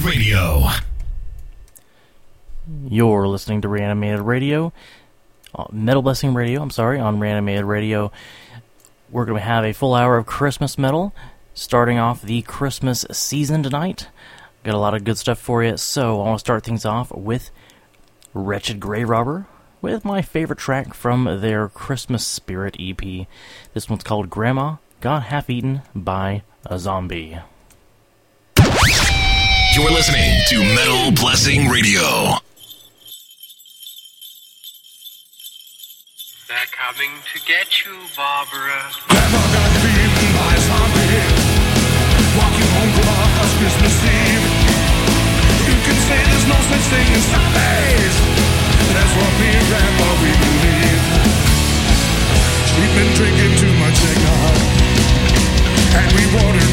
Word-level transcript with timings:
Reanimated 0.00 0.24
Radio. 0.28 0.68
You're 2.88 3.28
listening 3.28 3.60
to 3.62 3.68
Reanimated 3.68 4.20
Radio, 4.20 4.72
uh, 5.54 5.66
Metal 5.72 6.00
Blessing 6.00 6.32
Radio, 6.32 6.62
I'm 6.62 6.70
sorry, 6.70 6.98
on 6.98 7.20
Reanimated 7.20 7.64
Radio. 7.64 8.10
We're 9.10 9.26
going 9.26 9.38
to 9.38 9.44
have 9.44 9.64
a 9.64 9.72
full 9.72 9.94
hour 9.94 10.16
of 10.16 10.26
Christmas 10.26 10.78
metal, 10.78 11.14
starting 11.52 11.98
off 11.98 12.22
the 12.22 12.42
Christmas 12.42 13.04
season 13.10 13.62
tonight. 13.62 14.08
Got 14.62 14.74
a 14.74 14.78
lot 14.78 14.94
of 14.94 15.04
good 15.04 15.18
stuff 15.18 15.38
for 15.38 15.62
you, 15.62 15.76
so 15.76 16.20
I 16.20 16.24
want 16.28 16.38
to 16.38 16.40
start 16.40 16.64
things 16.64 16.84
off 16.84 17.12
with 17.12 17.50
Wretched 18.32 18.80
Grave 18.80 19.08
Robber 19.08 19.46
with 19.82 20.04
my 20.04 20.22
favorite 20.22 20.58
track 20.58 20.94
from 20.94 21.40
their 21.40 21.68
Christmas 21.68 22.26
Spirit 22.26 22.76
EP. 22.78 23.26
This 23.74 23.90
one's 23.90 24.04
called 24.04 24.30
Grandma 24.30 24.76
Got 25.00 25.24
Half 25.24 25.50
Eaten 25.50 25.82
by 25.94 26.42
a 26.64 26.78
Zombie. 26.78 27.38
You're 29.80 29.96
listening 29.96 30.44
to 30.52 30.60
Metal 30.76 31.08
Blessing 31.16 31.72
Radio. 31.72 32.04
They're 36.44 36.68
coming 36.68 37.08
to 37.16 37.36
get 37.48 37.64
you, 37.80 37.96
Barbara. 38.12 38.76
Grandma 39.08 39.40
got 39.56 39.70
beaten 39.80 40.28
by 40.36 40.52
a 40.52 40.60
zombie 40.68 41.24
Walking 42.36 42.70
home 42.76 42.92
from 42.92 43.08
our 43.08 43.28
house 43.40 43.54
Christmas 43.56 43.96
Eve 44.04 44.44
You 45.64 45.76
can 45.80 45.96
say 45.96 46.18
there's 46.28 46.44
no 46.44 46.60
such 46.60 46.84
thing 46.92 47.08
as 47.16 47.24
zombies 47.32 48.16
That's 48.84 49.12
what 49.16 49.32
me 49.40 49.48
and 49.48 49.64
Grandma 49.64 50.08
we 50.20 50.30
believe 50.44 51.04
She'd 52.68 52.92
been 53.00 53.10
drinking 53.16 53.52
too 53.56 53.74
much 53.80 53.96
eggnog 53.96 54.60
And 56.04 56.08
we 56.12 56.24
warned 56.36 56.69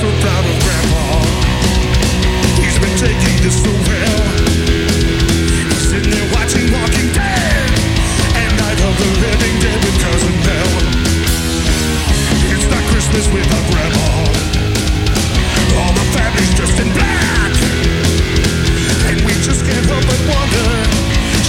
so 0.00 0.06
proud 0.22 0.46
of. 0.46 0.58
Grandpa. 0.64 0.89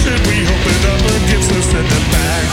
Should 0.02 0.26
we 0.26 0.42
open 0.42 0.78
up 0.90 1.00
her 1.00 1.18
gifts 1.28 1.48
or 1.52 1.62
send 1.62 1.88
them 1.88 2.10
back 2.10 2.51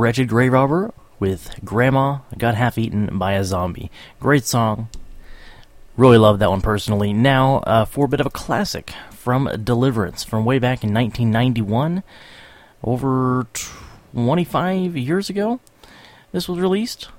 Wretched 0.00 0.28
Grave 0.28 0.54
Robber 0.54 0.94
with 1.18 1.60
Grandma 1.62 2.20
Got 2.38 2.54
Half 2.54 2.78
Eaten 2.78 3.18
by 3.18 3.32
a 3.32 3.44
Zombie. 3.44 3.90
Great 4.18 4.46
song. 4.46 4.88
Really 5.94 6.16
love 6.16 6.38
that 6.38 6.48
one 6.48 6.62
personally. 6.62 7.12
Now, 7.12 7.58
uh, 7.66 7.84
for 7.84 8.06
a 8.06 8.08
bit 8.08 8.20
of 8.20 8.26
a 8.26 8.30
classic 8.30 8.94
from 9.10 9.50
Deliverance 9.62 10.24
from 10.24 10.46
way 10.46 10.58
back 10.58 10.82
in 10.82 10.94
1991, 10.94 12.02
over 12.82 13.46
25 14.14 14.96
years 14.96 15.28
ago, 15.28 15.60
this 16.32 16.48
was 16.48 16.58
released. 16.58 17.10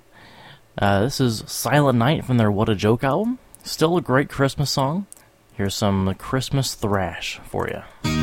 Uh, 0.76 1.02
this 1.02 1.22
is 1.22 1.44
Silent 1.46 2.00
Night 2.00 2.26
from 2.26 2.38
their 2.38 2.50
What 2.50 2.68
a 2.68 2.74
Joke 2.74 3.04
album. 3.04 3.38
Still 3.64 3.96
a 3.96 4.02
great 4.02 4.28
Christmas 4.28 4.72
song. 4.72 5.06
Here's 5.54 5.76
some 5.76 6.16
Christmas 6.16 6.74
thrash 6.74 7.40
for 7.46 7.68
you. 7.68 8.21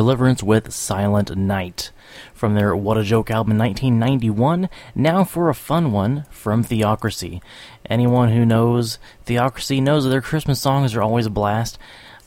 Deliverance 0.00 0.42
with 0.42 0.72
Silent 0.72 1.36
Night 1.36 1.90
from 2.32 2.54
their 2.54 2.74
What 2.74 2.96
a 2.96 3.04
Joke 3.04 3.30
album 3.30 3.52
in 3.52 3.58
1991. 3.58 4.70
Now 4.94 5.24
for 5.24 5.50
a 5.50 5.54
fun 5.54 5.92
one 5.92 6.24
from 6.30 6.62
Theocracy. 6.62 7.42
Anyone 7.84 8.30
who 8.30 8.46
knows 8.46 8.98
Theocracy 9.26 9.78
knows 9.78 10.04
that 10.04 10.08
their 10.08 10.22
Christmas 10.22 10.58
songs 10.58 10.94
are 10.94 11.02
always 11.02 11.26
a 11.26 11.30
blast. 11.30 11.78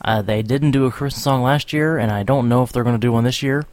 Uh, 0.06 0.22
they 0.22 0.44
didn't 0.44 0.70
do 0.70 0.86
a 0.86 0.92
Christmas 0.92 1.24
song 1.24 1.42
last 1.42 1.74
year, 1.74 1.98
and 1.98 2.12
I 2.12 2.22
don't 2.22 2.48
know 2.48 2.62
if 2.62 2.72
they're 2.72 2.84
going 2.84 2.94
to 2.96 3.00
do 3.08 3.12
one 3.12 3.24
this 3.24 3.42
year. 3.42 3.66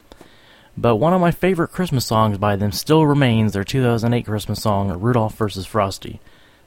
But 0.75 0.95
one 0.95 1.13
of 1.13 1.21
my 1.21 1.29
favorite 1.29 1.67
Christmas 1.67 2.03
songs 2.03 2.39
by 2.39 2.55
them 2.55 2.71
still 2.71 3.05
remains 3.05 3.53
their 3.53 3.63
2008 3.63 4.25
Christmas 4.25 4.63
song, 4.63 4.99
Rudolph 4.99 5.35
vs. 5.35 5.67
Frosty. 5.67 6.19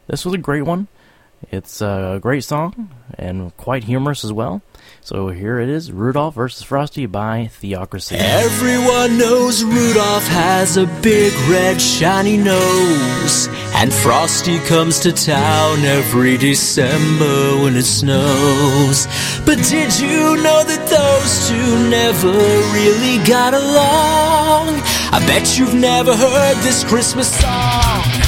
This 0.06 0.24
was 0.24 0.34
a 0.34 0.38
great 0.38 0.62
one. 0.62 0.86
It's 1.50 1.82
a 1.82 2.20
great 2.22 2.44
song 2.44 2.90
and 3.18 3.56
quite 3.56 3.82
humorous 3.82 4.22
as 4.22 4.32
well. 4.32 4.62
So 5.04 5.28
here 5.28 5.58
it 5.60 5.68
is 5.68 5.92
Rudolph 5.92 6.34
versus 6.34 6.62
Frosty 6.62 7.04
by 7.04 7.48
Theocracy. 7.48 8.16
Everyone 8.16 9.18
knows 9.18 9.62
Rudolph 9.62 10.26
has 10.28 10.78
a 10.78 10.86
big 11.02 11.30
red 11.46 11.78
shiny 11.78 12.38
nose. 12.38 13.48
And 13.74 13.92
Frosty 13.92 14.60
comes 14.60 15.00
to 15.00 15.12
town 15.12 15.80
every 15.80 16.38
December 16.38 17.62
when 17.62 17.76
it 17.76 17.84
snows. 17.84 19.06
But 19.44 19.58
did 19.68 19.94
you 20.00 20.36
know 20.42 20.64
that 20.64 20.88
those 20.88 21.48
two 21.50 21.90
never 21.90 22.32
really 22.72 23.22
got 23.28 23.52
along? 23.52 24.80
I 25.12 25.22
bet 25.26 25.58
you've 25.58 25.74
never 25.74 26.16
heard 26.16 26.56
this 26.62 26.82
Christmas 26.82 27.28
song. 27.28 28.23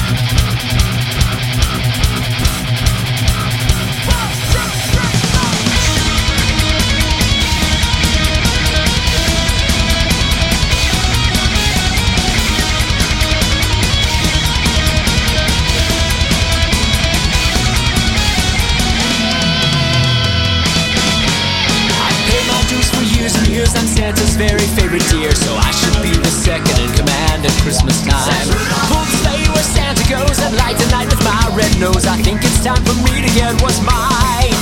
Favorite 24.99 25.37
so 25.37 25.53
I 25.55 25.71
should 25.71 26.01
be 26.01 26.13
the 26.15 26.31
second 26.31 26.77
in 26.79 26.91
command 26.93 27.45
at 27.45 27.53
Christmas 27.61 28.01
time. 28.01 28.47
The 28.47 29.05
sleigh 29.21 29.45
where 29.53 29.63
Santa 29.63 30.03
goes 30.09 30.39
and 30.41 30.55
light 30.57 30.77
the 30.77 30.89
night 30.89 31.09
with 31.09 31.21
my 31.23 31.37
red 31.53 31.69
nose. 31.79 32.05
I 32.07 32.17
think 32.21 32.41
it's 32.43 32.63
time 32.63 32.81
for 32.83 32.95
me 33.05 33.21
to 33.21 33.29
get 33.33 33.61
what's 33.61 33.81
mine. 33.81 34.55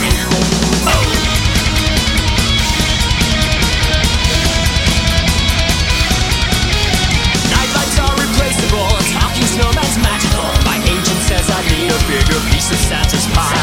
Replaceable. 7.96 8.92
Talking 9.15 9.48
snowman's 9.56 9.98
magical. 10.04 10.44
My 10.65 10.77
agent 10.84 11.22
says 11.30 11.48
I 11.48 11.62
need 11.72 11.88
a 11.88 12.00
bigger 12.10 12.39
piece 12.51 12.70
of 12.72 12.77
Santa's 12.77 13.25
pie. 13.32 13.56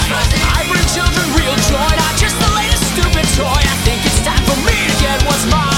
I 0.56 0.64
bring 0.70 0.86
children 0.94 1.26
real 1.36 1.56
joy, 1.68 1.90
not 2.00 2.14
just 2.16 2.38
the 2.38 2.50
latest 2.56 2.84
stupid 2.94 3.26
toy. 3.36 3.60
I 3.60 3.76
think 3.84 4.00
it's 4.06 4.24
time 4.24 4.42
for 4.48 4.56
me 4.64 4.76
to 4.88 4.94
get 5.02 5.20
what's 5.26 5.44
mine. 5.50 5.71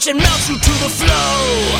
Torch 0.00 0.08
and 0.08 0.18
melt 0.18 0.48
you 0.48 0.56
to 0.56 0.70
the 0.82 0.88
flow. 0.88 1.78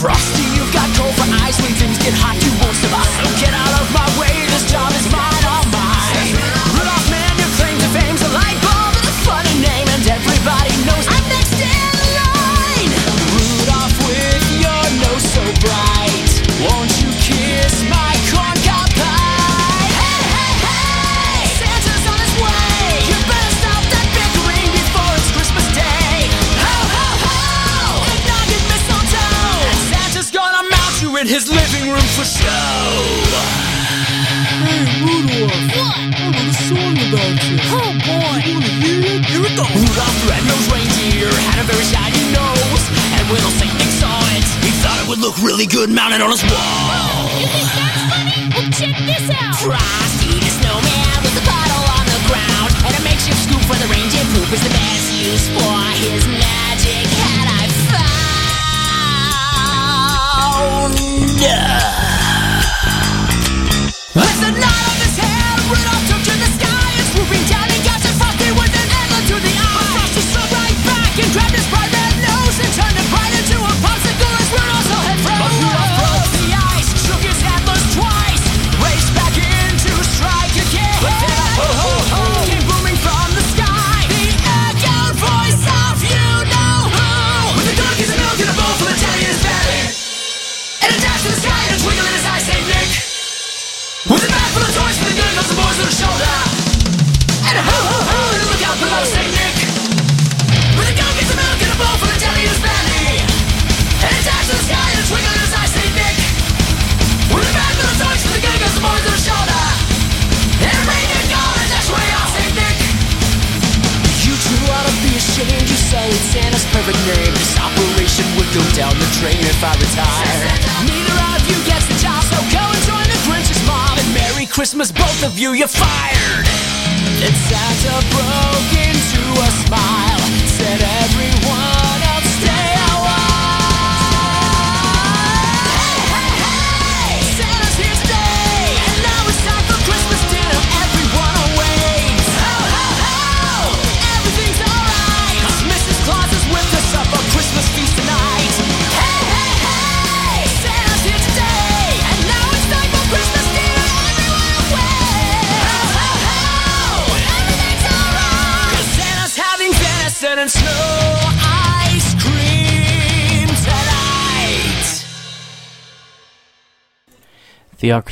Frosty, 0.00 0.42
you've 0.56 0.72
got 0.72 0.88
cold 0.96 1.14
for 1.14 1.26
eyes 1.42 1.60
when 1.60 1.72
things 1.72 1.98
get 1.98 2.14
hot. 2.14 2.36
You 2.42 2.50
won't 2.60 2.76
survive. 2.76 3.06
So 3.18 3.44
get 3.44 3.54
out 3.54 3.80
of 3.80 3.92
my 3.92 4.20
way. 4.20 4.46
This 4.46 4.70
job 4.70 4.92
is 4.92 5.12
mine. 5.12 5.27
Look 45.28 45.42
really 45.44 45.66
good 45.66 45.90
mounted 45.90 46.22
on 46.22 46.30
his 46.30 46.42
wall 46.48 47.28
You 47.36 47.44
think 47.52 47.68
that's 47.76 48.00
funny? 48.08 48.48
Well, 48.48 48.72
check 48.72 48.96
this 49.04 49.28
out. 49.36 49.60
Frosty 49.60 50.32
the 50.40 50.52
snowman 50.56 51.20
with 51.20 51.36
a 51.36 51.44
bottle 51.44 51.84
on 52.00 52.08
the 52.08 52.16
ground 52.32 52.72
And 52.88 52.96
a 52.96 53.02
makeshift 53.04 53.36
scoop 53.44 53.60
for 53.68 53.76
the 53.76 53.84
reindeer 53.92 54.24
poop 54.32 54.48
is 54.48 54.62
the 54.64 54.72
best 54.72 55.12
use 55.12 55.52
for 55.52 55.76
his 56.00 56.24
magic 56.32 57.04
hat 57.20 57.44
I 57.60 57.68
found 57.92 58.08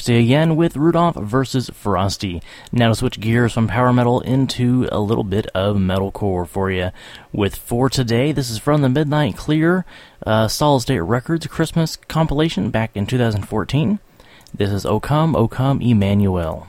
Theocracy 0.06 0.24
again 0.24 0.54
with 0.54 0.76
Rudolph 0.76 1.16
versus 1.16 1.68
Frosty. 1.70 2.40
Now 2.70 2.90
to 2.90 2.94
switch 2.94 3.18
gears 3.18 3.52
from 3.52 3.66
power 3.66 3.92
metal 3.92 4.20
into 4.20 4.88
a 4.92 5.00
little 5.00 5.24
bit 5.24 5.48
of 5.52 5.76
metalcore 5.76 6.46
for 6.46 6.70
you. 6.70 6.92
With 7.32 7.56
For 7.56 7.90
Today, 7.90 8.30
this 8.30 8.48
is 8.48 8.58
from 8.58 8.82
the 8.82 8.88
Midnight 8.88 9.36
Clear 9.36 9.84
uh, 10.24 10.46
Solid 10.46 10.82
State 10.82 11.00
Records 11.00 11.48
Christmas 11.48 11.96
compilation 11.96 12.70
back 12.70 12.92
in 12.94 13.06
2014. 13.06 13.98
This 14.54 14.70
is 14.70 14.86
O 14.86 15.00
Come, 15.00 15.34
O 15.34 15.48
Come, 15.48 15.80
Emmanuel. 15.82 16.68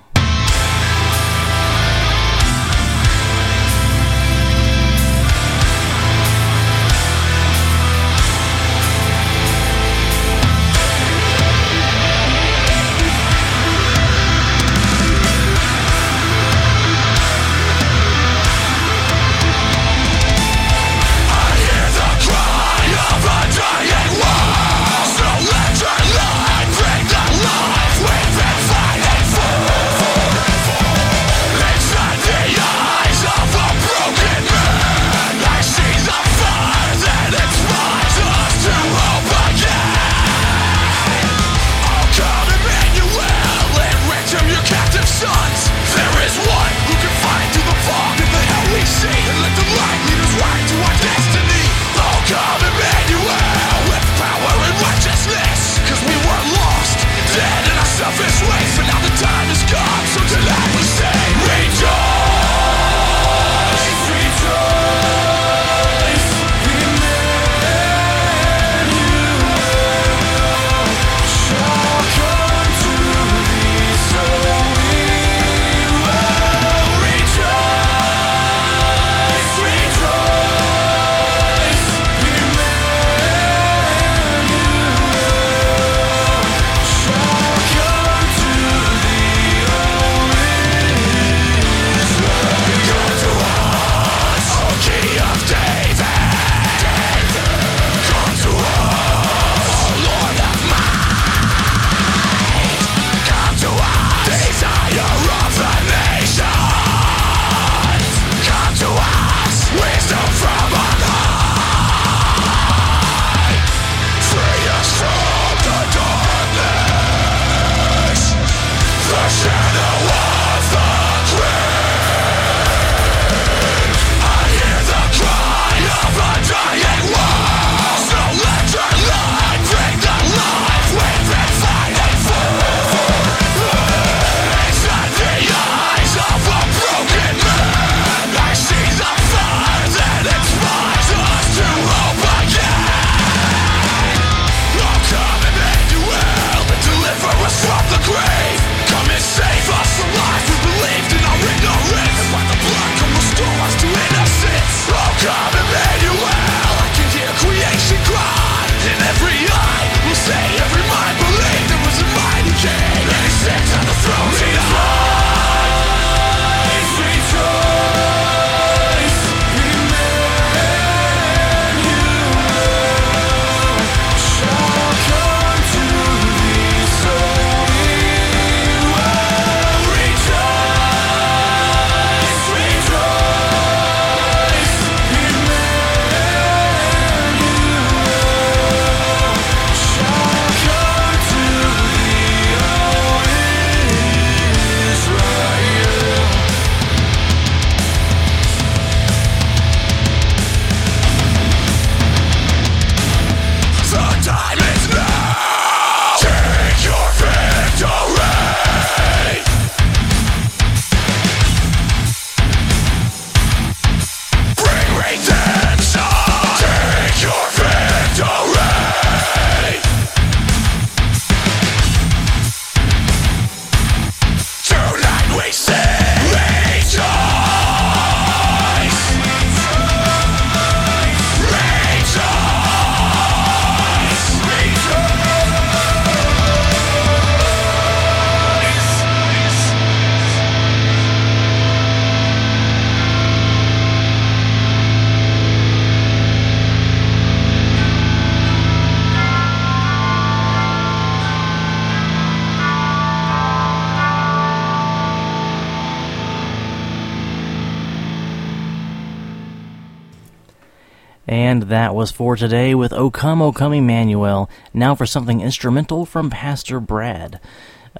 That 261.67 261.93
was 261.93 262.11
for 262.11 262.37
today 262.37 262.73
with 262.73 262.93
O 262.93 263.11
Come, 263.11 263.41
O 263.41 263.51
Come 263.51 263.73
Emmanuel. 263.73 264.49
Now 264.73 264.95
for 264.95 265.05
something 265.05 265.41
instrumental 265.41 266.05
from 266.05 266.29
Pastor 266.29 266.79
Brad. 266.79 267.41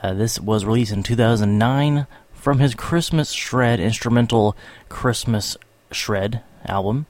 Uh, 0.02 0.14
this 0.14 0.40
was 0.40 0.64
released 0.64 0.94
in 0.94 1.04
2009 1.04 2.08
from 2.32 2.60
his 2.60 2.76
Christmas 2.76 3.32
Shred 3.32 3.80
instrumental 3.82 4.56
Christmas 4.88 5.58
Shred 5.92 6.42
album. 6.66 7.08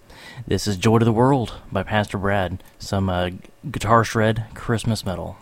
This 0.48 0.67
is 0.67 0.78
Joy 0.78 0.98
to 0.98 1.06
the 1.06 1.13
World 1.13 1.54
by 1.72 1.84
Pastor 1.84 2.17
Brad. 2.17 2.63
Some 2.80 3.08
uh, 3.08 3.30
guitar 3.70 4.04
shred 4.04 4.46
Christmas 4.56 5.06
metal. 5.06 5.38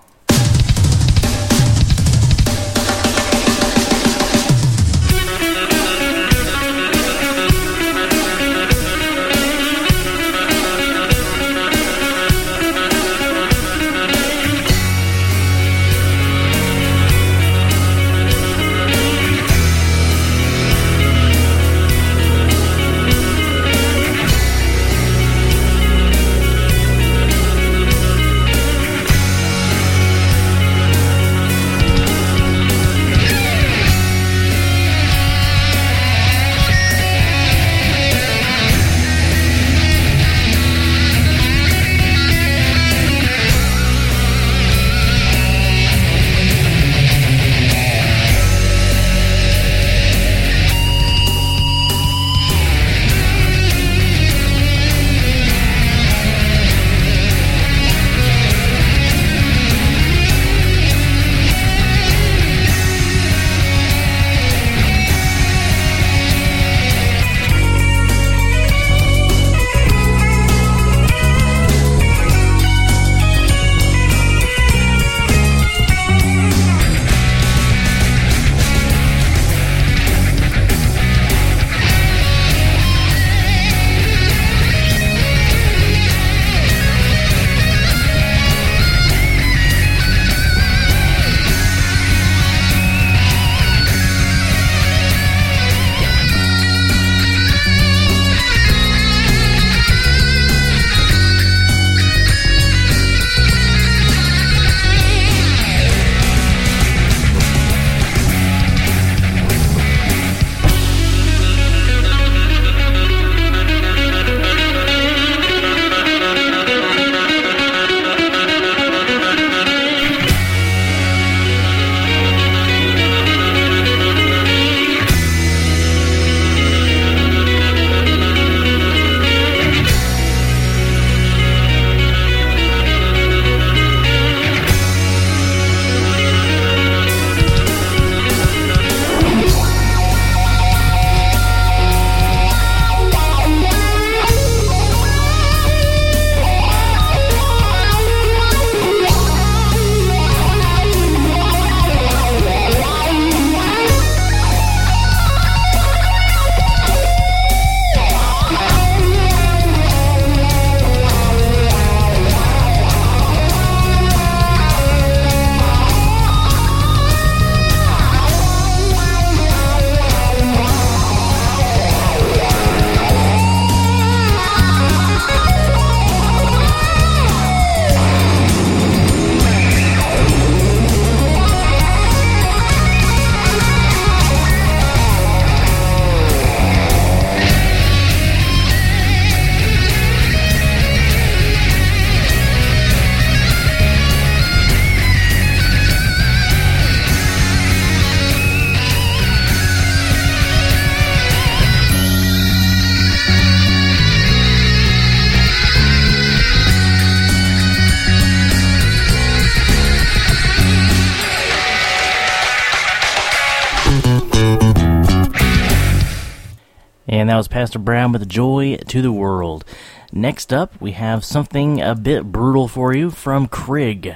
That 217.36 217.40
was 217.40 217.48
Pastor 217.50 217.80
Brown 217.80 218.14
with 218.14 218.30
Joy 218.30 218.78
to 218.78 219.02
the 219.02 219.12
World. 219.12 219.66
Next 220.14 220.54
up, 220.54 220.80
we 220.80 220.94
have 220.94 221.26
something 221.26 221.82
a 221.82 221.94
bit 221.94 222.32
brutal 222.32 222.70
for 222.70 222.96
you 222.96 223.12
from 223.12 223.50
Krig. 223.50 224.16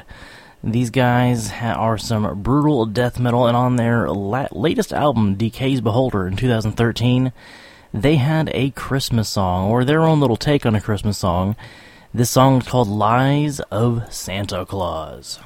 These 0.63 0.89
guys 0.89 1.51
are 1.51 1.97
some 1.97 2.41
brutal 2.41 2.85
death 2.85 3.19
metal, 3.19 3.45
and 3.45 3.57
on 3.57 3.75
their 3.75 4.09
la- 4.09 4.47
latest 4.53 4.93
album, 4.93 5.35
Decay's 5.35 5.81
Beholder, 5.81 6.27
in 6.27 6.37
2013, 6.37 7.33
they 7.93 8.15
had 8.15 8.49
a 8.53 8.69
Christmas 8.69 9.27
song, 9.27 9.69
or 9.69 9.83
their 9.83 10.03
own 10.03 10.21
little 10.21 10.37
take 10.37 10.65
on 10.65 10.73
a 10.73 10.79
Christmas 10.79 11.17
song. 11.17 11.57
This 12.13 12.29
song 12.29 12.61
is 12.61 12.69
called 12.69 12.87
Lies 12.87 13.59
of 13.69 14.13
Santa 14.13 14.65
Claus. 14.65 15.39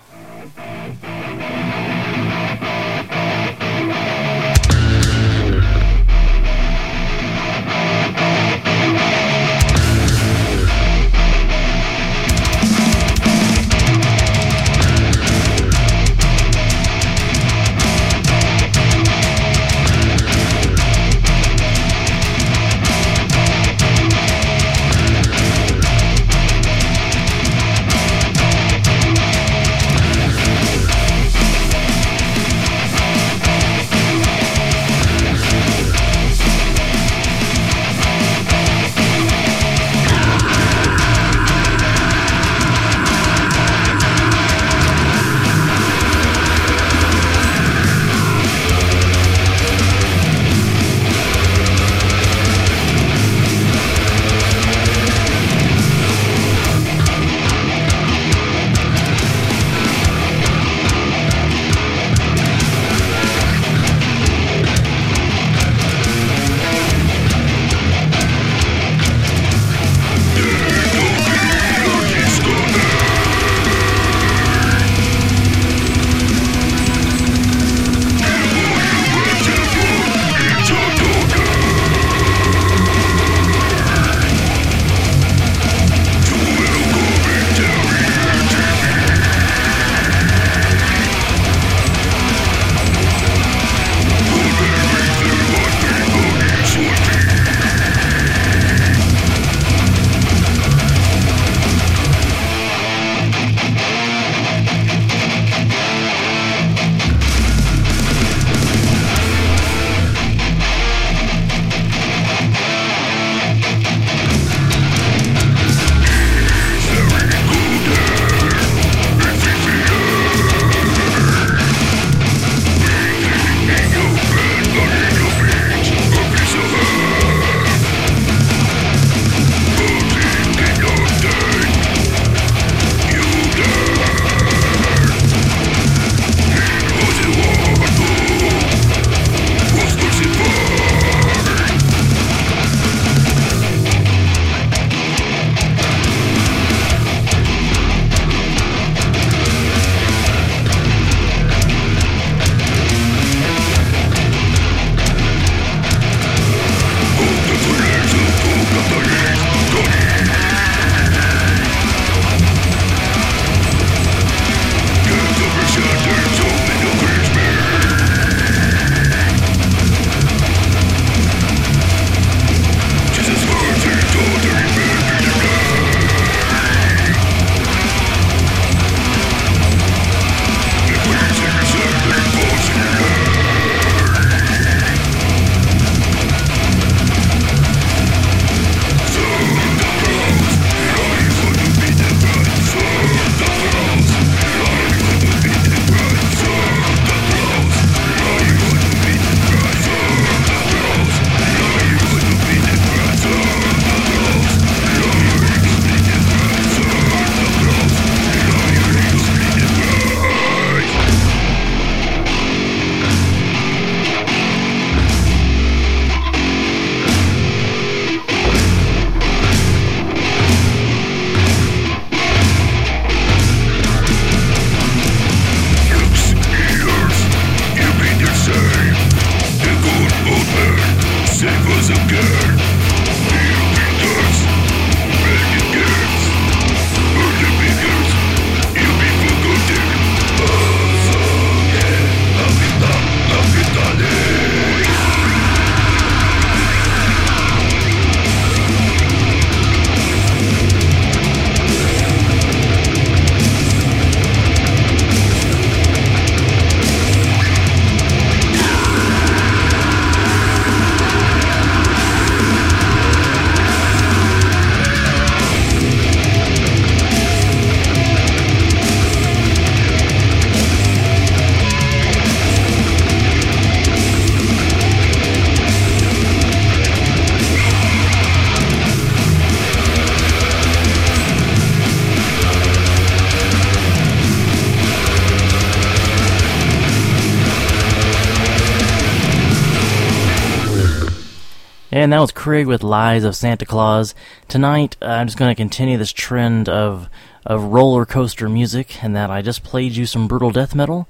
Craig 292.43 292.67
with 292.67 292.83
Lies 292.83 293.23
of 293.23 293.37
Santa 293.37 293.65
Claus. 293.65 294.13
Tonight, 294.49 294.97
uh, 295.01 295.05
I'm 295.05 295.27
just 295.27 295.37
going 295.37 295.49
to 295.49 295.55
continue 295.55 295.97
this 295.97 296.11
trend 296.11 296.67
of, 296.67 297.07
of 297.45 297.63
roller 297.63 298.05
coaster 298.05 298.49
music, 298.49 299.01
and 299.01 299.15
that 299.15 299.31
I 299.31 299.41
just 299.41 299.63
played 299.63 299.93
you 299.93 300.05
some 300.05 300.27
brutal 300.27 300.51
death 300.51 300.75
metal. 300.75 301.07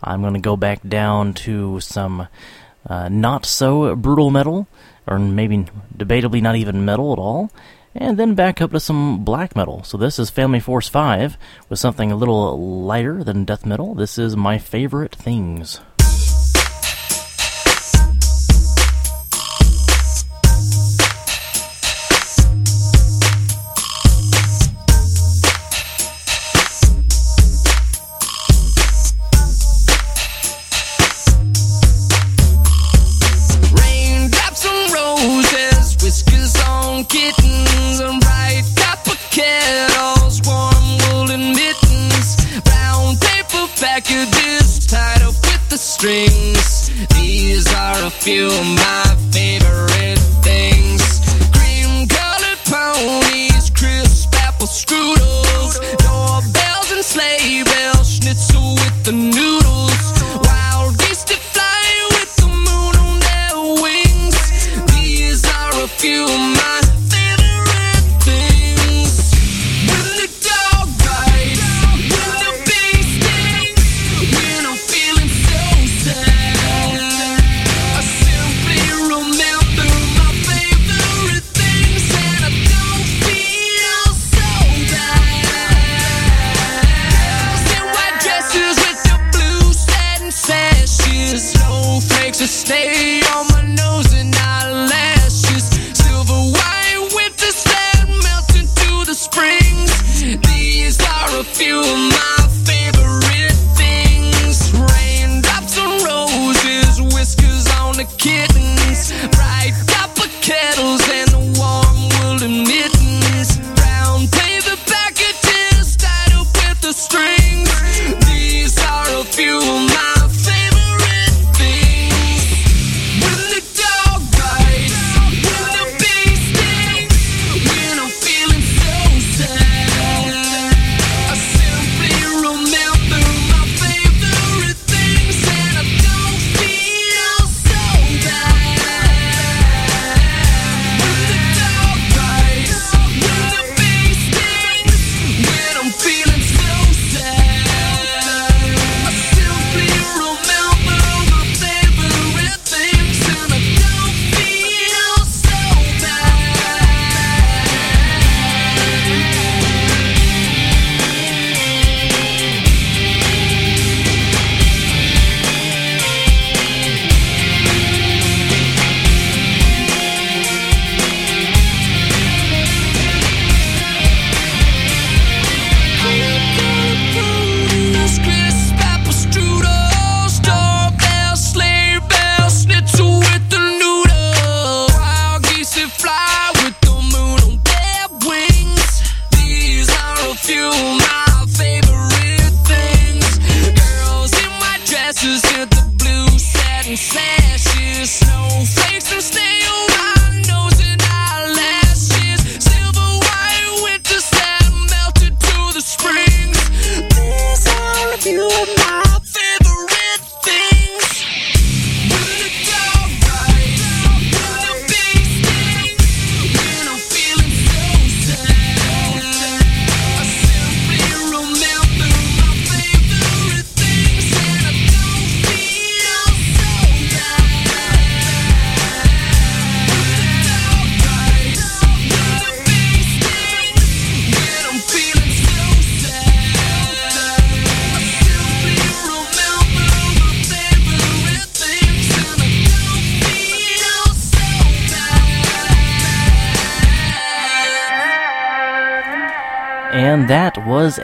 I'm 0.00 0.20
going 0.20 0.34
to 0.34 0.38
go 0.38 0.56
back 0.56 0.88
down 0.88 1.34
to 1.42 1.80
some 1.80 2.28
uh, 2.88 3.08
not 3.08 3.44
so 3.44 3.96
brutal 3.96 4.30
metal, 4.30 4.68
or 5.08 5.18
maybe 5.18 5.66
debatably 5.98 6.40
not 6.40 6.54
even 6.54 6.84
metal 6.84 7.12
at 7.12 7.18
all, 7.18 7.50
and 7.92 8.16
then 8.16 8.36
back 8.36 8.60
up 8.60 8.70
to 8.70 8.78
some 8.78 9.24
black 9.24 9.56
metal. 9.56 9.82
So 9.82 9.98
this 9.98 10.20
is 10.20 10.30
Family 10.30 10.60
Force 10.60 10.86
5 10.86 11.36
with 11.68 11.80
something 11.80 12.12
a 12.12 12.16
little 12.16 12.84
lighter 12.84 13.24
than 13.24 13.44
death 13.44 13.66
metal. 13.66 13.96
This 13.96 14.18
is 14.18 14.36
My 14.36 14.58
Favorite 14.58 15.16
Things. 15.16 15.80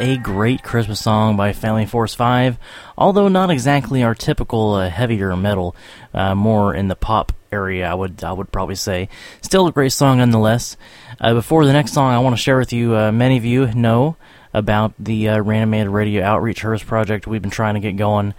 a 0.02 0.16
great 0.16 0.64
Christmas 0.64 1.00
song 1.00 1.36
by 1.36 1.52
Family 1.52 1.86
Force 1.86 2.12
5, 2.12 2.58
although 2.98 3.28
not 3.28 3.52
exactly 3.52 4.02
our 4.02 4.16
typical 4.16 4.74
uh, 4.74 4.90
heavier 4.90 5.36
metal, 5.36 5.76
uh, 6.12 6.34
more 6.34 6.74
in 6.74 6.88
the 6.88 6.96
pop 6.96 7.32
area, 7.52 7.88
I 7.88 7.94
would 7.94 8.24
I 8.24 8.32
would 8.32 8.50
probably 8.50 8.74
say. 8.74 9.08
Still 9.42 9.68
a 9.68 9.72
great 9.72 9.92
song 9.92 10.18
nonetheless. 10.18 10.76
Uh, 11.20 11.34
before 11.34 11.64
the 11.64 11.72
next 11.72 11.92
song, 11.92 12.12
I 12.12 12.18
want 12.18 12.34
to 12.34 12.42
share 12.42 12.58
with 12.58 12.72
you. 12.72 12.96
Uh, 12.96 13.12
many 13.12 13.36
of 13.36 13.44
you 13.44 13.72
know 13.74 14.16
about 14.52 14.92
the 14.98 15.28
uh, 15.28 15.38
Reanimated 15.38 15.86
Radio 15.88 16.24
Outreach 16.24 16.62
Hearse 16.62 16.82
project 16.82 17.28
we've 17.28 17.40
been 17.40 17.52
trying 17.52 17.74
to 17.74 17.80
get 17.80 17.96
going. 17.96 18.34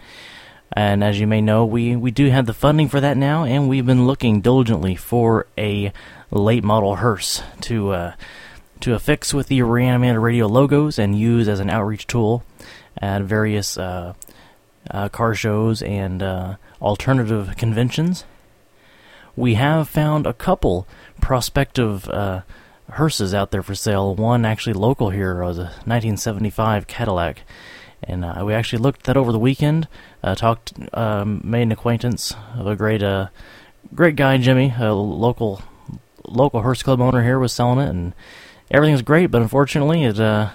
And 0.73 1.01
as 1.01 1.17
you 1.17 1.27
may 1.27 1.39
know, 1.39 1.63
we, 1.63 1.95
we 1.95 2.11
do 2.11 2.29
have 2.29 2.45
the 2.45 2.53
funding 2.53 2.89
for 2.89 2.99
that 2.99 3.15
now, 3.15 3.45
and 3.45 3.69
we've 3.69 3.85
been 3.85 4.05
looking 4.05 4.41
diligently 4.41 4.97
for 4.97 5.47
a 5.57 5.93
late 6.29 6.63
model 6.65 6.97
hearse 6.97 7.41
to 7.61 7.91
uh, 7.91 8.13
to 8.83 8.93
affix 8.93 9.33
with 9.33 9.47
the 9.47 9.61
reanimated 9.61 10.17
radio 10.17 10.45
logos 10.45 10.99
and 10.99 11.17
use 11.17 11.47
as 11.47 11.61
an 11.61 11.69
outreach 11.69 12.05
tool 12.05 12.43
at 12.97 13.21
various 13.21 13.77
uh, 13.77 14.13
uh, 14.91 15.07
car 15.07 15.33
shows 15.33 15.81
and 15.81 16.21
uh, 16.21 16.57
alternative 16.81 17.53
conventions. 17.55 18.25
We 19.37 19.53
have 19.53 19.87
found 19.87 20.27
a 20.27 20.33
couple 20.33 20.85
prospective 21.21 22.09
uh, 22.09 22.41
hearses 22.91 23.33
out 23.33 23.51
there 23.51 23.63
for 23.63 23.73
sale. 23.73 24.15
One 24.15 24.43
actually 24.43 24.73
local 24.73 25.11
here 25.11 25.41
uh, 25.41 25.47
was 25.47 25.57
a 25.57 25.71
1975 25.85 26.85
Cadillac, 26.85 27.43
and 28.03 28.25
uh, 28.25 28.43
we 28.45 28.53
actually 28.53 28.79
looked 28.79 29.05
that 29.05 29.15
over 29.15 29.31
the 29.31 29.39
weekend. 29.39 29.87
talked, 30.35 30.73
um, 30.93 31.39
made 31.41 31.63
an 31.63 31.71
acquaintance 31.71 32.35
of 32.57 32.67
a 32.67 32.75
great, 32.75 33.01
great 33.95 34.17
guy, 34.17 34.37
Jimmy, 34.39 34.73
a 34.77 34.93
local 34.93 35.61
local 36.25 36.61
hearse 36.61 36.83
club 36.83 36.99
owner 36.99 37.23
here 37.23 37.39
was 37.39 37.53
selling 37.53 37.79
it, 37.79 37.89
and 37.89 38.13
everything 38.73 38.93
was 38.93 39.01
great. 39.01 39.27
But 39.27 39.41
unfortunately, 39.41 40.03
it 40.03 40.19
uh, 40.19 40.49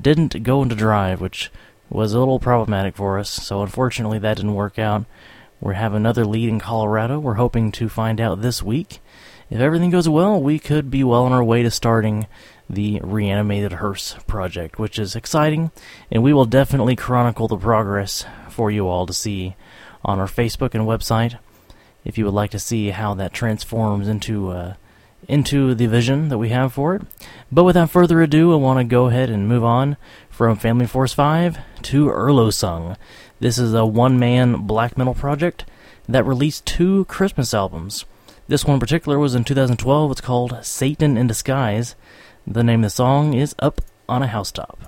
didn't 0.00 0.42
go 0.42 0.62
into 0.62 0.74
drive, 0.74 1.20
which 1.20 1.50
was 1.90 2.14
a 2.14 2.18
little 2.18 2.40
problematic 2.40 2.96
for 2.96 3.18
us. 3.18 3.28
So 3.28 3.60
unfortunately, 3.60 4.18
that 4.20 4.36
didn't 4.38 4.54
work 4.54 4.78
out. 4.78 5.04
We 5.60 5.74
have 5.74 5.94
another 5.94 6.24
lead 6.24 6.48
in 6.48 6.58
Colorado. 6.58 7.20
We're 7.20 7.34
hoping 7.34 7.70
to 7.72 7.88
find 7.88 8.20
out 8.20 8.40
this 8.40 8.62
week. 8.62 9.00
If 9.50 9.60
everything 9.60 9.90
goes 9.90 10.08
well, 10.08 10.42
we 10.42 10.58
could 10.58 10.90
be 10.90 11.04
well 11.04 11.24
on 11.24 11.32
our 11.32 11.44
way 11.44 11.62
to 11.62 11.70
starting 11.70 12.26
the 12.70 13.00
reanimated 13.04 13.74
hearse 13.74 14.16
project, 14.26 14.78
which 14.78 14.98
is 14.98 15.14
exciting, 15.14 15.70
and 16.10 16.22
we 16.22 16.32
will 16.32 16.46
definitely 16.46 16.96
chronicle 16.96 17.48
the 17.48 17.58
progress 17.58 18.24
for 18.48 18.70
you 18.70 18.88
all 18.88 19.04
to 19.06 19.12
see 19.12 19.54
on 20.04 20.18
our 20.18 20.26
Facebook 20.26 20.74
and 20.74 20.84
website. 20.84 21.38
If 22.02 22.16
you 22.16 22.24
would 22.24 22.34
like 22.34 22.50
to 22.52 22.58
see 22.58 22.90
how 22.90 23.12
that 23.14 23.34
transforms 23.34 24.08
into 24.08 24.50
uh, 24.50 24.74
into 25.28 25.74
the 25.74 25.86
vision 25.86 26.28
that 26.28 26.38
we 26.38 26.48
have 26.50 26.72
for 26.72 26.94
it. 26.94 27.02
But 27.50 27.64
without 27.64 27.90
further 27.90 28.22
ado, 28.22 28.52
I 28.52 28.56
want 28.56 28.78
to 28.78 28.84
go 28.84 29.06
ahead 29.06 29.30
and 29.30 29.48
move 29.48 29.64
on 29.64 29.96
from 30.30 30.56
Family 30.56 30.86
Force 30.86 31.12
5 31.12 31.58
to 31.82 32.06
Erlosung. 32.06 32.96
This 33.40 33.58
is 33.58 33.74
a 33.74 33.84
one 33.84 34.18
man 34.18 34.66
black 34.66 34.96
metal 34.96 35.14
project 35.14 35.64
that 36.08 36.24
released 36.24 36.66
two 36.66 37.04
Christmas 37.06 37.54
albums. 37.54 38.04
This 38.48 38.64
one 38.64 38.74
in 38.74 38.80
particular 38.80 39.18
was 39.18 39.34
in 39.34 39.44
2012. 39.44 40.10
It's 40.10 40.20
called 40.20 40.58
Satan 40.62 41.16
in 41.16 41.26
Disguise. 41.26 41.94
The 42.46 42.64
name 42.64 42.80
of 42.80 42.86
the 42.86 42.90
song 42.90 43.34
is 43.34 43.54
Up 43.58 43.80
on 44.08 44.22
a 44.22 44.26
Housetop. 44.26 44.78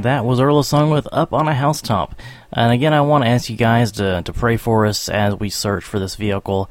And 0.00 0.06
that 0.06 0.24
was 0.24 0.38
Erlosung 0.38 0.90
with 0.90 1.06
Up 1.12 1.34
on 1.34 1.46
a 1.46 1.52
Housetop. 1.54 2.14
And 2.50 2.72
again, 2.72 2.94
I 2.94 3.02
want 3.02 3.24
to 3.24 3.28
ask 3.28 3.50
you 3.50 3.56
guys 3.58 3.92
to, 3.92 4.22
to 4.22 4.32
pray 4.32 4.56
for 4.56 4.86
us 4.86 5.10
as 5.10 5.34
we 5.34 5.50
search 5.50 5.84
for 5.84 5.98
this 5.98 6.16
vehicle. 6.16 6.70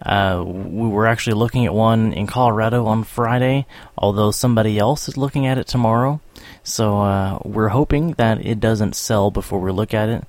Uh, 0.00 0.42
we 0.46 0.88
were 0.88 1.06
actually 1.06 1.34
looking 1.34 1.66
at 1.66 1.74
one 1.74 2.14
in 2.14 2.26
Colorado 2.26 2.86
on 2.86 3.04
Friday, 3.04 3.66
although 3.98 4.30
somebody 4.30 4.78
else 4.78 5.06
is 5.06 5.18
looking 5.18 5.46
at 5.46 5.58
it 5.58 5.66
tomorrow. 5.66 6.22
So 6.62 6.98
uh, 7.02 7.40
we're 7.44 7.68
hoping 7.68 8.12
that 8.12 8.42
it 8.42 8.58
doesn't 8.58 8.96
sell 8.96 9.30
before 9.30 9.60
we 9.60 9.70
look 9.70 9.92
at 9.92 10.08
it. 10.08 10.24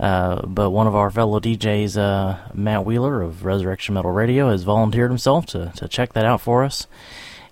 Uh, 0.00 0.44
but 0.44 0.70
one 0.70 0.88
of 0.88 0.96
our 0.96 1.12
fellow 1.12 1.38
DJs, 1.38 1.96
uh, 1.96 2.52
Matt 2.52 2.84
Wheeler 2.84 3.22
of 3.22 3.44
Resurrection 3.44 3.94
Metal 3.94 4.10
Radio, 4.10 4.50
has 4.50 4.64
volunteered 4.64 5.12
himself 5.12 5.46
to, 5.46 5.70
to 5.76 5.86
check 5.86 6.14
that 6.14 6.26
out 6.26 6.40
for 6.40 6.64
us 6.64 6.88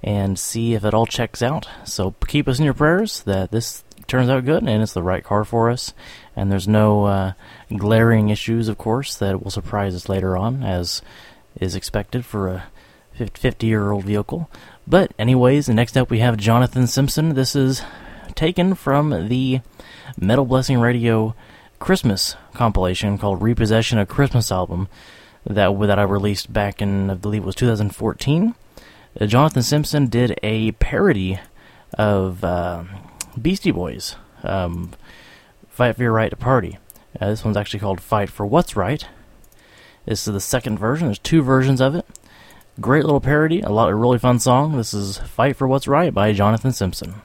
and 0.02 0.38
see 0.38 0.74
if 0.74 0.84
it 0.84 0.92
all 0.92 1.06
checks 1.06 1.40
out. 1.40 1.68
So 1.84 2.16
keep 2.26 2.48
us 2.48 2.58
in 2.58 2.64
your 2.64 2.74
prayers 2.74 3.22
that 3.22 3.52
this 3.52 3.84
turns 4.14 4.30
out 4.30 4.44
good 4.44 4.62
and 4.62 4.80
it's 4.80 4.92
the 4.92 5.02
right 5.02 5.24
car 5.24 5.44
for 5.44 5.70
us. 5.70 5.92
And 6.36 6.50
there's 6.50 6.68
no 6.68 7.06
uh, 7.06 7.32
glaring 7.76 8.28
issues, 8.28 8.68
of 8.68 8.78
course, 8.78 9.16
that 9.16 9.42
will 9.42 9.50
surprise 9.50 9.92
us 9.92 10.08
later 10.08 10.36
on, 10.36 10.62
as 10.62 11.02
is 11.60 11.74
expected 11.74 12.24
for 12.24 12.46
a 12.46 12.66
50 13.16 13.66
year 13.66 13.90
old 13.90 14.04
vehicle. 14.04 14.48
But, 14.86 15.12
anyways, 15.18 15.68
next 15.68 15.96
up 15.96 16.10
we 16.10 16.20
have 16.20 16.36
Jonathan 16.36 16.86
Simpson. 16.86 17.34
This 17.34 17.56
is 17.56 17.82
taken 18.36 18.76
from 18.76 19.26
the 19.26 19.62
Metal 20.16 20.44
Blessing 20.44 20.78
Radio 20.78 21.34
Christmas 21.80 22.36
compilation 22.52 23.18
called 23.18 23.42
Repossession, 23.42 23.98
a 23.98 24.06
Christmas 24.06 24.52
album 24.52 24.86
that 25.44 25.76
that 25.80 25.98
I 25.98 26.02
released 26.04 26.52
back 26.52 26.80
in 26.80 27.10
I 27.10 27.14
believe 27.14 27.42
it 27.42 27.46
was 27.46 27.56
2014. 27.56 28.54
Uh, 29.20 29.26
Jonathan 29.26 29.62
Simpson 29.64 30.06
did 30.06 30.38
a 30.44 30.70
parody 30.72 31.40
of 31.98 32.44
uh, 32.44 32.84
Beastie 33.40 33.70
Boys, 33.70 34.16
um, 34.42 34.92
"Fight 35.68 35.96
for 35.96 36.02
Your 36.02 36.12
Right 36.12 36.30
to 36.30 36.36
Party." 36.36 36.78
Uh, 37.20 37.28
this 37.28 37.44
one's 37.44 37.56
actually 37.56 37.80
called 37.80 38.00
"Fight 38.00 38.30
for 38.30 38.46
What's 38.46 38.76
Right." 38.76 39.06
This 40.06 40.26
is 40.26 40.34
the 40.34 40.40
second 40.40 40.78
version. 40.78 41.08
There's 41.08 41.18
two 41.18 41.42
versions 41.42 41.80
of 41.80 41.94
it. 41.94 42.06
Great 42.80 43.04
little 43.04 43.20
parody, 43.20 43.60
a 43.60 43.70
lot 43.70 43.90
of 43.90 43.98
really 43.98 44.18
fun 44.18 44.38
song. 44.38 44.76
This 44.76 44.92
is 44.92 45.18
"Fight 45.18 45.56
for 45.56 45.66
What's 45.66 45.88
Right" 45.88 46.12
by 46.12 46.32
Jonathan 46.32 46.72
Simpson. 46.72 47.22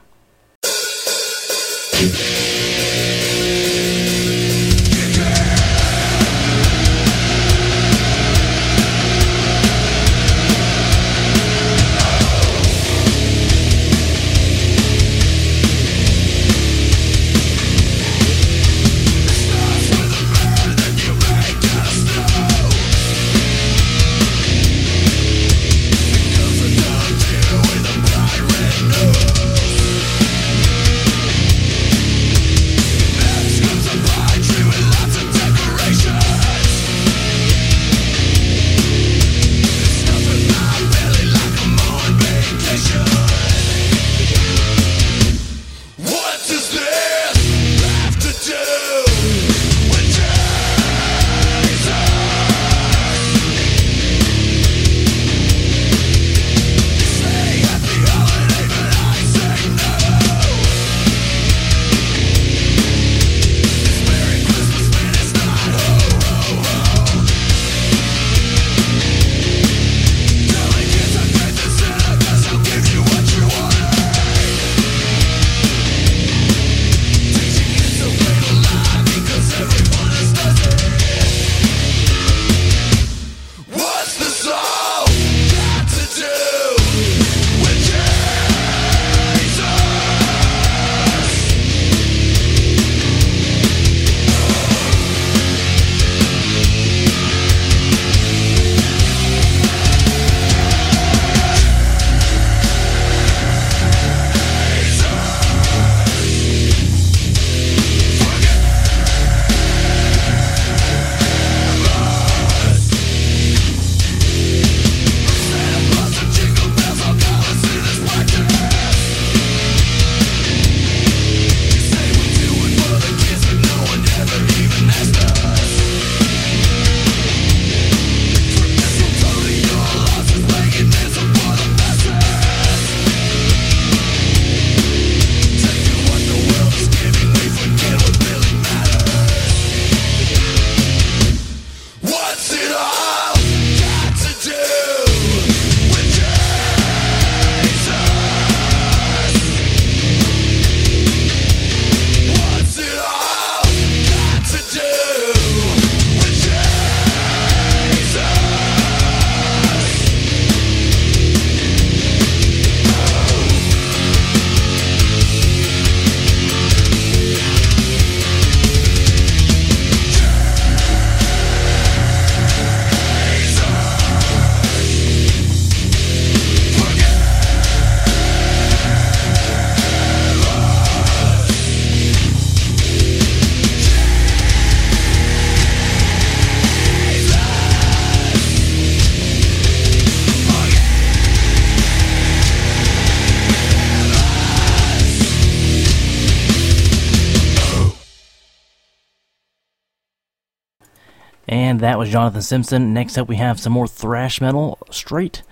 That 201.80 201.98
was 201.98 202.10
Jonathan 202.10 202.42
Simpson. 202.42 202.92
Next 202.92 203.16
up, 203.16 203.26
we 203.26 203.36
have 203.36 203.58
some 203.58 203.72
more 203.72 203.86
thrash 203.86 204.38
metal 204.38 204.76
straight 204.90 205.42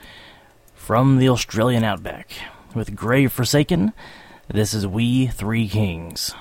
from 0.75 1.17
the 1.17 1.31
Australian 1.31 1.85
outback 1.85 2.33
with 2.75 2.95
Grave 2.95 3.33
Forsaken. 3.33 3.95
This 4.47 4.75
is 4.75 4.87
We 4.87 5.29
Three 5.29 5.67
Kings. 5.67 6.35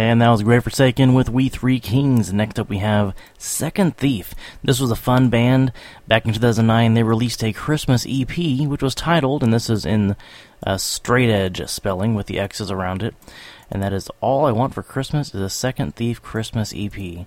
And 0.00 0.22
that 0.22 0.30
was 0.30 0.42
Grave 0.42 0.62
Forsaken 0.62 1.12
with 1.12 1.28
We 1.28 1.50
Three 1.50 1.78
Kings. 1.78 2.32
Next 2.32 2.58
up, 2.58 2.70
we 2.70 2.78
have 2.78 3.14
Second 3.36 3.98
Thief. 3.98 4.34
This 4.64 4.80
was 4.80 4.90
a 4.90 4.96
fun 4.96 5.28
band. 5.28 5.74
Back 6.08 6.24
in 6.24 6.32
2009, 6.32 6.94
they 6.94 7.02
released 7.02 7.44
a 7.44 7.52
Christmas 7.52 8.06
EP, 8.08 8.66
which 8.66 8.82
was 8.82 8.94
titled, 8.94 9.42
and 9.42 9.52
this 9.52 9.68
is 9.68 9.84
in 9.84 10.16
uh, 10.66 10.78
straight 10.78 11.28
edge 11.28 11.68
spelling 11.68 12.14
with 12.14 12.28
the 12.28 12.38
X's 12.38 12.70
around 12.70 13.02
it, 13.02 13.14
and 13.70 13.82
that 13.82 13.92
is 13.92 14.08
All 14.22 14.46
I 14.46 14.52
Want 14.52 14.72
for 14.72 14.82
Christmas 14.82 15.34
is 15.34 15.40
a 15.42 15.50
Second 15.50 15.96
Thief 15.96 16.22
Christmas 16.22 16.72
EP. 16.74 17.26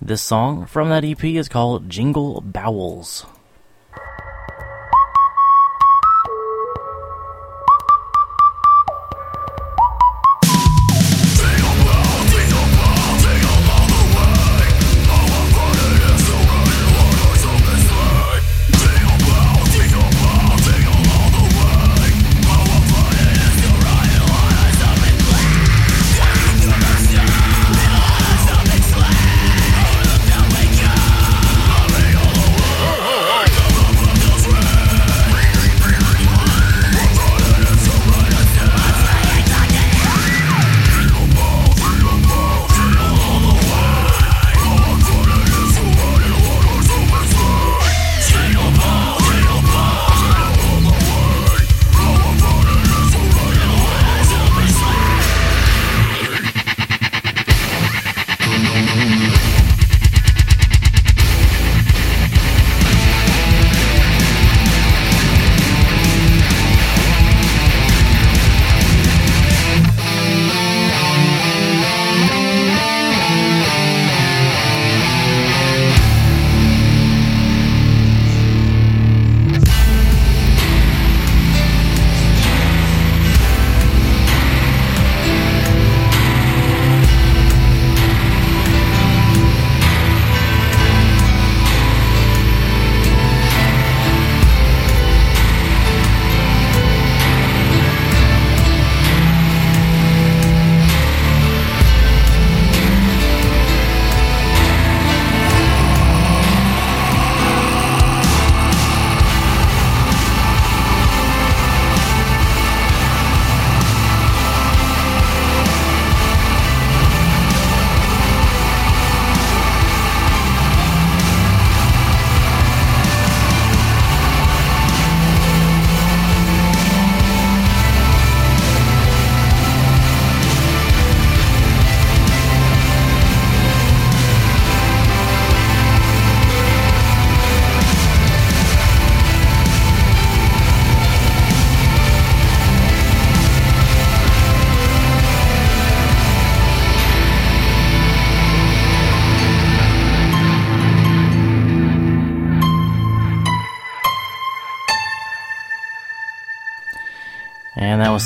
This 0.00 0.22
song 0.22 0.64
from 0.64 0.88
that 0.88 1.04
EP 1.04 1.22
is 1.22 1.50
called 1.50 1.90
Jingle 1.90 2.40
Bowels. 2.40 3.26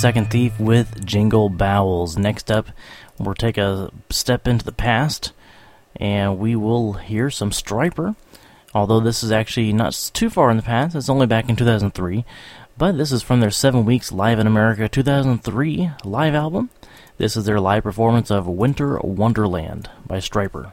Second 0.00 0.30
Thief 0.30 0.58
with 0.58 1.04
Jingle 1.04 1.50
Bowels. 1.50 2.16
Next 2.16 2.50
up, 2.50 2.68
we'll 3.18 3.34
take 3.34 3.58
a 3.58 3.90
step 4.08 4.48
into 4.48 4.64
the 4.64 4.72
past 4.72 5.32
and 5.96 6.38
we 6.38 6.56
will 6.56 6.94
hear 6.94 7.28
some 7.28 7.50
Stryper. 7.50 8.16
Although 8.74 9.00
this 9.00 9.22
is 9.22 9.30
actually 9.30 9.74
not 9.74 9.92
too 10.14 10.30
far 10.30 10.50
in 10.50 10.56
the 10.56 10.62
past, 10.62 10.96
it's 10.96 11.10
only 11.10 11.26
back 11.26 11.50
in 11.50 11.56
2003. 11.56 12.24
But 12.78 12.96
this 12.96 13.12
is 13.12 13.22
from 13.22 13.40
their 13.40 13.50
Seven 13.50 13.84
Weeks 13.84 14.10
Live 14.10 14.38
in 14.38 14.46
America 14.46 14.88
2003 14.88 15.90
live 16.02 16.34
album. 16.34 16.70
This 17.18 17.36
is 17.36 17.44
their 17.44 17.60
live 17.60 17.82
performance 17.82 18.30
of 18.30 18.46
Winter 18.46 18.98
Wonderland 19.00 19.90
by 20.06 20.16
Stryper. 20.16 20.72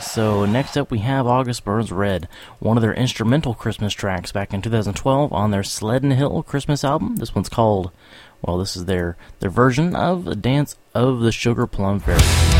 So 0.00 0.44
next 0.46 0.76
up 0.76 0.90
we 0.90 1.00
have 1.00 1.26
August 1.26 1.64
Burns 1.64 1.92
Red, 1.92 2.28
one 2.58 2.76
of 2.76 2.82
their 2.82 2.94
instrumental 2.94 3.54
Christmas 3.54 3.92
tracks 3.92 4.32
back 4.32 4.54
in 4.54 4.62
2012 4.62 5.32
on 5.32 5.50
their 5.50 5.62
Sleddin' 5.62 6.12
Hill 6.12 6.42
Christmas 6.42 6.84
album. 6.84 7.16
This 7.16 7.34
one's 7.34 7.48
called, 7.48 7.90
well, 8.42 8.58
this 8.58 8.76
is 8.76 8.86
their 8.86 9.16
their 9.40 9.50
version 9.50 9.94
of 9.94 10.24
the 10.24 10.36
Dance 10.36 10.76
of 10.94 11.20
the 11.20 11.32
Sugar 11.32 11.66
Plum 11.66 12.00
Fairy. 12.00 12.59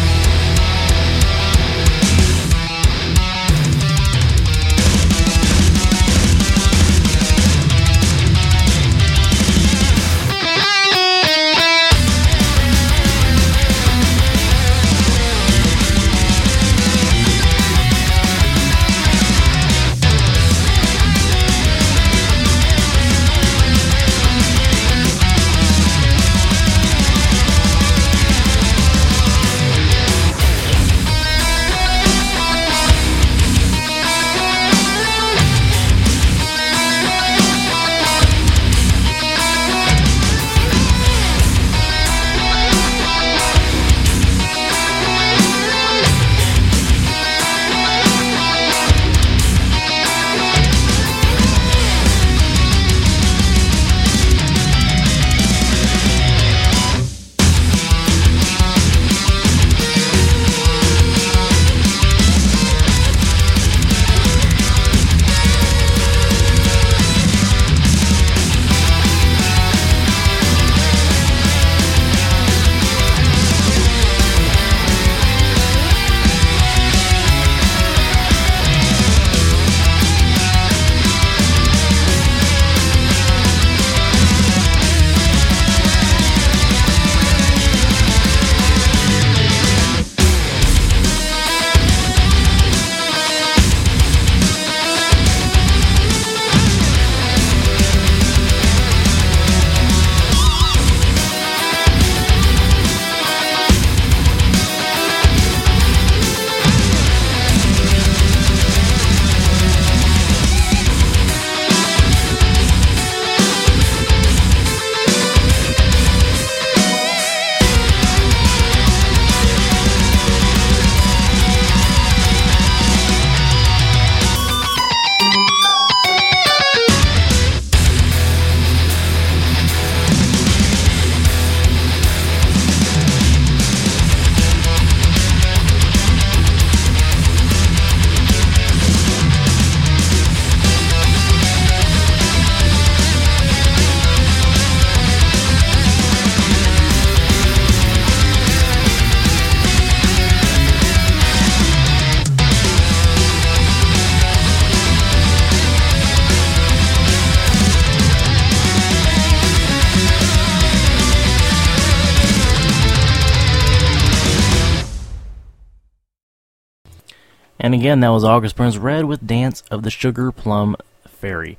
Again, 167.90 167.98
that 168.02 168.10
was 168.10 168.22
August 168.22 168.54
Burns 168.54 168.78
Red 168.78 169.06
with 169.06 169.26
Dance 169.26 169.64
of 169.68 169.82
the 169.82 169.90
Sugar 169.90 170.30
Plum 170.30 170.76
Fairy. 171.08 171.58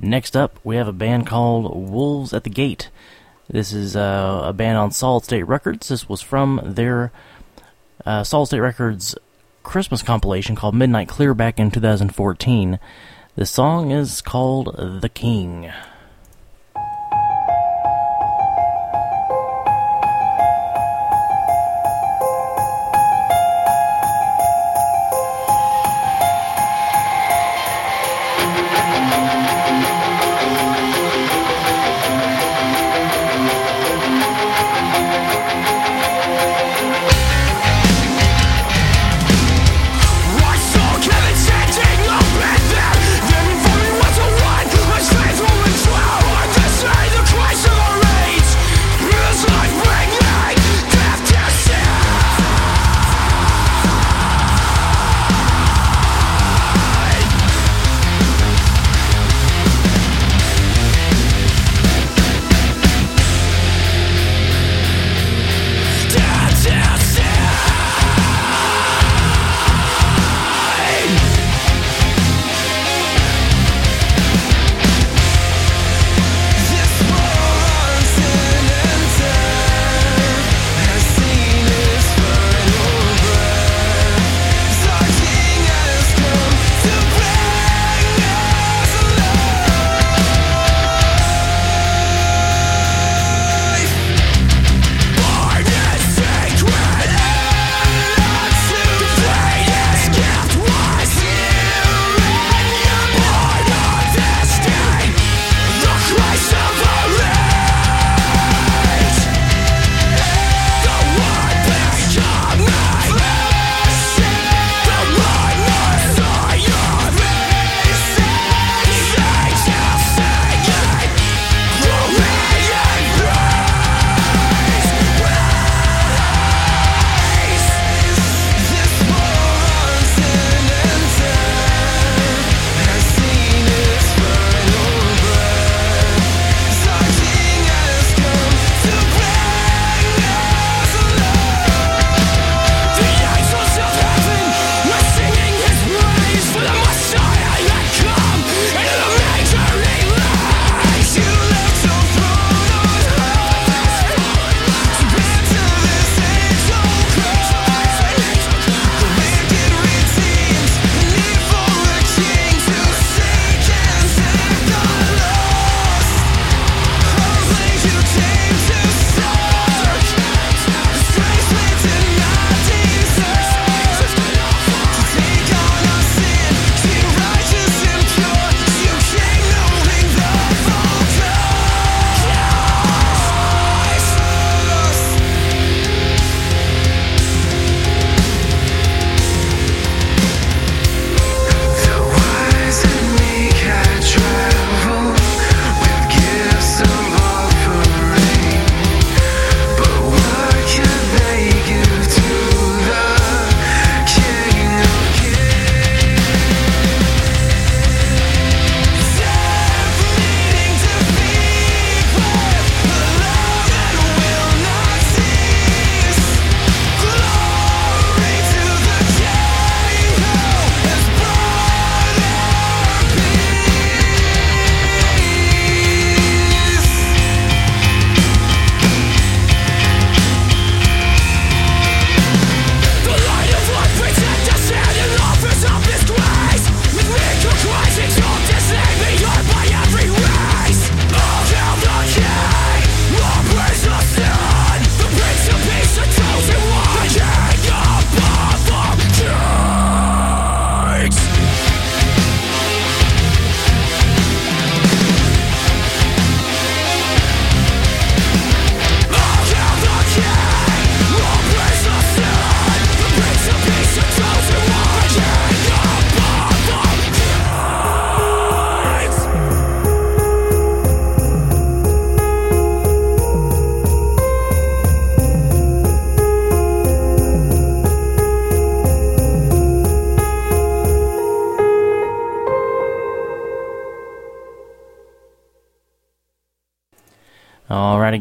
Next 0.00 0.36
up, 0.36 0.60
we 0.62 0.76
have 0.76 0.86
a 0.86 0.92
band 0.92 1.26
called 1.26 1.90
Wolves 1.90 2.32
at 2.32 2.44
the 2.44 2.50
Gate. 2.50 2.88
This 3.50 3.72
is 3.72 3.96
uh, 3.96 4.42
a 4.44 4.52
band 4.52 4.78
on 4.78 4.92
Solid 4.92 5.24
State 5.24 5.42
Records. 5.42 5.88
This 5.88 6.08
was 6.08 6.22
from 6.22 6.60
their 6.62 7.10
uh, 8.04 8.22
Solid 8.22 8.46
State 8.46 8.60
Records 8.60 9.16
Christmas 9.64 10.04
compilation 10.04 10.54
called 10.54 10.76
Midnight 10.76 11.08
Clear 11.08 11.34
back 11.34 11.58
in 11.58 11.72
2014. 11.72 12.78
The 13.34 13.44
song 13.44 13.90
is 13.90 14.22
called 14.22 14.66
The 14.76 15.08
King. 15.08 15.72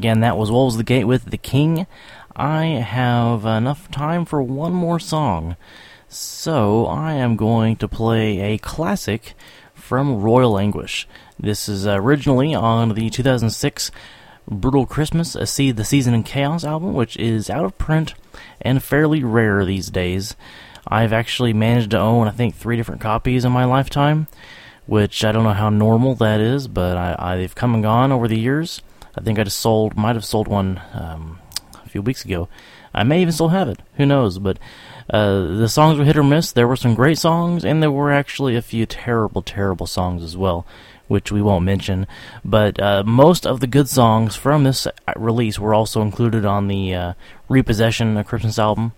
Again, 0.05 0.19
that 0.19 0.37
was 0.37 0.51
Wolves 0.51 0.77
the 0.77 0.83
Gate 0.83 1.05
with 1.05 1.31
The 1.31 1.37
King. 1.37 1.87
I 2.35 2.65
have 2.65 3.43
enough 3.43 3.89
time 3.89 4.23
for 4.23 4.39
one 4.39 4.71
more 4.71 4.99
song, 4.99 5.55
so 6.07 6.85
I 6.85 7.13
am 7.13 7.35
going 7.35 7.75
to 7.77 7.87
play 7.87 8.39
a 8.39 8.59
classic 8.59 9.33
from 9.73 10.21
Royal 10.21 10.59
Anguish. 10.59 11.07
This 11.39 11.67
is 11.67 11.87
originally 11.87 12.53
on 12.53 12.89
the 12.89 13.09
2006 13.09 13.89
Brutal 14.47 14.85
Christmas, 14.85 15.33
a 15.33 15.47
See 15.47 15.71
the 15.71 15.83
Season 15.83 16.13
in 16.13 16.21
Chaos 16.21 16.63
album, 16.63 16.93
which 16.93 17.17
is 17.17 17.49
out 17.49 17.65
of 17.65 17.79
print 17.79 18.13
and 18.61 18.83
fairly 18.83 19.23
rare 19.23 19.65
these 19.65 19.89
days. 19.89 20.35
I've 20.87 21.13
actually 21.13 21.53
managed 21.53 21.89
to 21.89 21.99
own, 21.99 22.27
I 22.27 22.31
think, 22.31 22.53
three 22.53 22.77
different 22.77 23.01
copies 23.01 23.43
in 23.43 23.51
my 23.51 23.65
lifetime, 23.65 24.27
which 24.85 25.25
I 25.25 25.31
don't 25.31 25.45
know 25.45 25.53
how 25.53 25.71
normal 25.71 26.13
that 26.13 26.41
is, 26.41 26.67
but 26.67 26.95
I, 26.95 27.37
have 27.37 27.55
come 27.55 27.73
and 27.73 27.81
gone 27.81 28.11
over 28.11 28.27
the 28.27 28.37
years. 28.37 28.83
I 29.18 29.22
think 29.22 29.39
I 29.39 29.43
just 29.43 29.59
sold, 29.59 29.95
might 29.95 30.16
have 30.16 30.26
sold 30.26 30.47
one 30.47 30.82
um, 30.93 31.39
a 31.84 31.89
few 31.89 32.01
weeks 32.01 32.26
ago. 32.26 32.49
I 32.93 33.03
may 33.03 33.22
even 33.22 33.34
still 33.34 33.49
have 33.49 33.70
it. 33.70 33.80
Who 33.95 34.05
knows? 34.05 34.39
But 34.39 34.57
uh, 35.09 35.57
the 35.57 35.70
songs 35.70 35.97
were 35.97 36.05
hit 36.05 36.18
or 36.18 36.24
miss. 36.24 36.51
There 36.51 36.68
were 36.68 36.76
some 36.76 36.95
great 36.95 37.18
songs, 37.18 37.63
and 37.63 37.82
there 37.82 37.91
were 37.91 38.11
actually 38.11 38.55
a 38.55 38.61
few 38.61 38.86
terrible, 38.86 39.41
terrible 39.41 39.88
songs 39.88 40.24
as 40.24 40.36
well, 40.36 40.66
which 41.07 41.32
we 41.32 41.41
won't 41.41 41.66
mention. 41.66 42.07
But 42.43 42.80
uh, 42.80 43.03
most 43.05 43.45
of 43.45 43.59
the 43.59 43.68
good 43.68 43.89
songs 43.89 44.36
from 44.36 44.63
this 44.63 44.88
release 45.16 45.59
were 45.59 45.74
also 45.74 46.01
included 46.01 46.45
on 46.45 46.68
the 46.68 46.93
uh, 46.93 47.13
Repossession 47.49 48.22
Christmas 48.24 48.59
album 48.59 48.93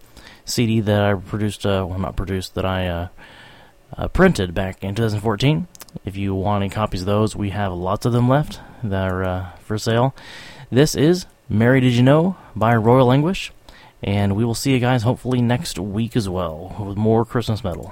CD 0.45 0.79
that 0.79 1.01
I 1.01 1.13
produced, 1.13 1.65
uh, 1.65 1.85
well, 1.87 1.99
not 1.99 2.15
produced, 2.15 2.55
that 2.55 2.65
I 2.65 2.87
uh, 2.87 3.07
uh, 3.97 4.07
printed 4.07 4.53
back 4.53 4.83
in 4.83 4.95
2014. 4.95 5.67
If 6.05 6.15
you 6.15 6.33
want 6.35 6.63
any 6.63 6.69
copies 6.69 7.01
of 7.01 7.07
those, 7.07 7.35
we 7.35 7.49
have 7.49 7.73
lots 7.73 8.05
of 8.05 8.13
them 8.13 8.29
left 8.29 8.59
that 8.83 9.09
are 9.09 9.23
uh, 9.23 9.51
for 9.57 9.77
sale. 9.77 10.15
This 10.71 10.95
is 10.95 11.25
Mary 11.49 11.79
Did 11.79 11.93
You 11.93 12.03
Know 12.03 12.35
by 12.55 12.75
Royal 12.75 13.11
Anguish, 13.11 13.51
and 14.03 14.35
we 14.35 14.43
will 14.43 14.55
see 14.55 14.73
you 14.73 14.79
guys 14.79 15.03
hopefully 15.03 15.41
next 15.41 15.79
week 15.79 16.15
as 16.15 16.27
well 16.27 16.75
with 16.79 16.97
more 16.97 17.25
Christmas 17.25 17.63
metal. 17.63 17.91